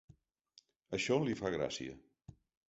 [0.99, 1.95] Això li fa gràcia.